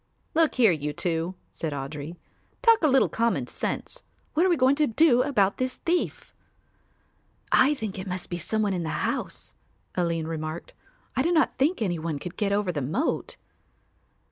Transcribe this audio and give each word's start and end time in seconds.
"Look 0.33 0.55
here, 0.55 0.71
you 0.71 0.93
two," 0.93 1.35
said 1.51 1.73
Audry, 1.73 2.15
"talk 2.63 2.81
a 2.81 2.87
little 2.87 3.07
common 3.07 3.45
sense. 3.45 4.01
What 4.33 4.43
are 4.47 4.49
we 4.49 4.57
going 4.57 4.73
to 4.77 4.87
do 4.87 5.21
about 5.21 5.57
this 5.57 5.75
thief?" 5.75 6.33
"I 7.51 7.75
think 7.75 7.99
it 7.99 8.07
must 8.07 8.27
be 8.31 8.39
some 8.39 8.63
one 8.63 8.73
in 8.73 8.81
the 8.81 9.05
house," 9.05 9.53
Aline 9.93 10.25
remarked. 10.25 10.73
"I 11.15 11.21
do 11.21 11.31
not 11.31 11.55
think 11.59 11.83
any 11.83 11.99
one 11.99 12.17
could 12.17 12.35
get 12.35 12.51
over 12.51 12.71
the 12.71 12.81
moat." 12.81 13.37